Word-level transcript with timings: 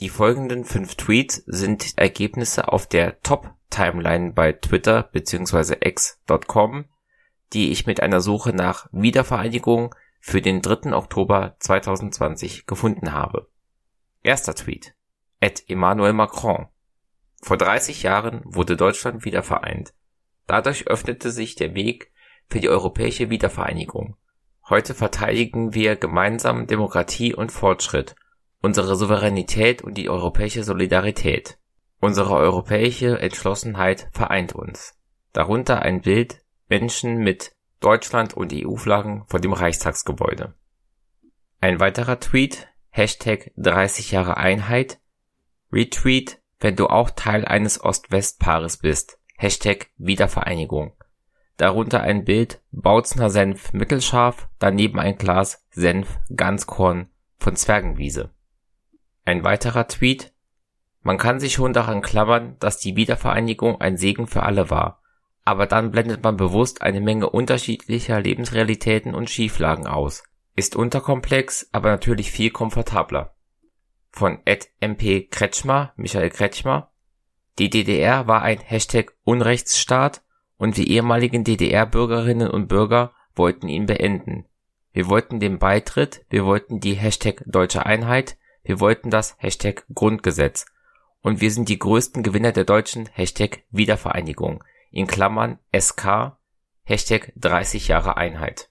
Die 0.00 0.10
folgenden 0.10 0.64
fünf 0.64 0.94
Tweets 0.94 1.42
sind 1.46 1.98
Ergebnisse 1.98 2.72
auf 2.72 2.86
der 2.86 3.20
Top-Timeline 3.22 4.32
bei 4.32 4.52
Twitter 4.52 5.02
bzw. 5.02 5.76
x.com, 5.80 6.84
die 7.52 7.72
ich 7.72 7.86
mit 7.86 8.00
einer 8.00 8.20
Suche 8.20 8.52
nach 8.52 8.88
Wiedervereinigung 8.92 9.92
für 10.20 10.40
den 10.40 10.62
3. 10.62 10.94
Oktober 10.94 11.56
2020 11.58 12.66
gefunden 12.66 13.12
habe. 13.12 13.48
Erster 14.22 14.54
Tweet. 14.54 14.94
At 15.40 15.64
Emmanuel 15.68 16.12
Macron. 16.12 16.68
Vor 17.42 17.56
30 17.56 18.04
Jahren 18.04 18.42
wurde 18.44 18.76
Deutschland 18.76 19.24
wieder 19.24 19.42
vereint. 19.42 19.94
Dadurch 20.46 20.86
öffnete 20.86 21.32
sich 21.32 21.56
der 21.56 21.74
Weg 21.74 22.12
für 22.48 22.60
die 22.60 22.68
europäische 22.68 23.30
Wiedervereinigung. 23.30 24.16
Heute 24.68 24.94
verteidigen 24.94 25.74
wir 25.74 25.96
gemeinsam 25.96 26.68
Demokratie 26.68 27.34
und 27.34 27.50
Fortschritt 27.50 28.14
unsere 28.60 28.96
Souveränität 28.96 29.82
und 29.82 29.94
die 29.94 30.08
europäische 30.08 30.64
Solidarität. 30.64 31.58
Unsere 32.00 32.34
europäische 32.34 33.18
Entschlossenheit 33.18 34.08
vereint 34.12 34.54
uns. 34.54 34.94
Darunter 35.32 35.82
ein 35.82 36.00
Bild 36.00 36.42
Menschen 36.68 37.18
mit 37.18 37.52
Deutschland 37.80 38.34
und 38.34 38.52
EU-Flaggen 38.52 39.24
vor 39.26 39.40
dem 39.40 39.52
Reichstagsgebäude. 39.52 40.54
Ein 41.60 41.80
weiterer 41.80 42.20
Tweet, 42.20 42.68
Hashtag 42.90 43.52
30 43.56 44.12
Jahre 44.12 44.36
Einheit, 44.36 45.00
Retweet, 45.72 46.40
wenn 46.60 46.76
du 46.76 46.86
auch 46.86 47.10
Teil 47.10 47.44
eines 47.44 47.82
Ost-West-Paares 47.82 48.78
bist, 48.78 49.18
Hashtag 49.36 49.88
Wiedervereinigung. 49.96 50.92
Darunter 51.56 52.00
ein 52.00 52.24
Bild, 52.24 52.60
Bautzner 52.70 53.30
Senf 53.30 53.72
mittelscharf, 53.72 54.48
daneben 54.58 54.98
ein 54.98 55.16
Glas 55.16 55.64
Senf 55.70 56.18
Ganzkorn 56.34 57.10
von 57.38 57.56
Zwergenwiese. 57.56 58.30
Ein 59.28 59.44
weiterer 59.44 59.86
Tweet: 59.88 60.32
Man 61.02 61.18
kann 61.18 61.38
sich 61.38 61.52
schon 61.52 61.74
daran 61.74 62.00
klammern, 62.00 62.56
dass 62.60 62.78
die 62.78 62.96
Wiedervereinigung 62.96 63.78
ein 63.78 63.98
Segen 63.98 64.26
für 64.26 64.42
alle 64.42 64.70
war, 64.70 65.02
aber 65.44 65.66
dann 65.66 65.90
blendet 65.90 66.22
man 66.22 66.38
bewusst 66.38 66.80
eine 66.80 67.02
Menge 67.02 67.28
unterschiedlicher 67.28 68.22
Lebensrealitäten 68.22 69.14
und 69.14 69.28
Schieflagen 69.28 69.86
aus. 69.86 70.22
Ist 70.56 70.76
unterkomplex, 70.76 71.68
aber 71.72 71.90
natürlich 71.90 72.30
viel 72.30 72.48
komfortabler. 72.48 73.34
Von 74.12 74.38
Ed 74.46 74.70
MP 74.80 75.28
Kretschmer, 75.30 75.92
Michael 75.96 76.30
Kretschmer. 76.30 76.90
Die 77.58 77.68
DDR 77.68 78.28
war 78.28 78.40
ein 78.40 78.60
Hashtag 78.60 79.12
Unrechtsstaat 79.24 80.22
und 80.56 80.78
wir 80.78 80.86
ehemaligen 80.86 81.44
DDR-Bürgerinnen 81.44 82.48
und 82.48 82.68
Bürger 82.68 83.12
wollten 83.34 83.68
ihn 83.68 83.84
beenden. 83.84 84.46
Wir 84.94 85.10
wollten 85.10 85.38
den 85.38 85.58
Beitritt, 85.58 86.24
wir 86.30 86.46
wollten 86.46 86.80
die 86.80 86.94
Hashtag 86.94 87.44
Deutsche 87.44 87.84
Einheit, 87.84 88.38
wir 88.62 88.80
wollten 88.80 89.10
das 89.10 89.36
Hashtag 89.38 89.84
Grundgesetz. 89.94 90.66
Und 91.20 91.40
wir 91.40 91.50
sind 91.50 91.68
die 91.68 91.78
größten 91.78 92.22
Gewinner 92.22 92.52
der 92.52 92.64
deutschen 92.64 93.06
Hashtag 93.06 93.62
Wiedervereinigung. 93.70 94.62
In 94.90 95.06
Klammern 95.06 95.58
SK 95.76 96.38
Hashtag 96.84 97.32
30 97.36 97.88
Jahre 97.88 98.16
Einheit. 98.16 98.70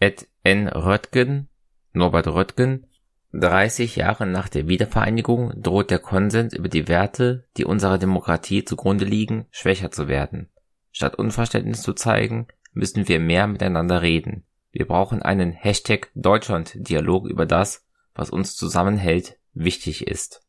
Ed 0.00 0.26
N. 0.42 0.66
Röttgen, 0.66 1.48
Norbert 1.92 2.26
Röttgen, 2.26 2.88
30 3.34 3.96
Jahre 3.96 4.26
nach 4.26 4.48
der 4.48 4.66
Wiedervereinigung 4.66 5.62
droht 5.62 5.90
der 5.90 6.00
Konsens 6.00 6.54
über 6.54 6.68
die 6.68 6.88
Werte, 6.88 7.48
die 7.56 7.64
unserer 7.64 7.98
Demokratie 7.98 8.64
zugrunde 8.64 9.04
liegen, 9.04 9.46
schwächer 9.52 9.92
zu 9.92 10.08
werden. 10.08 10.50
Statt 10.90 11.14
Unverständnis 11.14 11.82
zu 11.82 11.92
zeigen, 11.94 12.48
müssen 12.72 13.06
wir 13.06 13.20
mehr 13.20 13.46
miteinander 13.46 14.02
reden. 14.02 14.44
Wir 14.72 14.86
brauchen 14.86 15.22
einen 15.22 15.52
Hashtag 15.52 16.10
Deutschland-Dialog 16.14 17.26
über 17.26 17.46
das, 17.46 17.86
was 18.14 18.30
uns 18.30 18.56
zusammenhält, 18.56 19.38
wichtig 19.54 20.06
ist. 20.06 20.42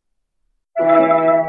Musik 0.80 1.44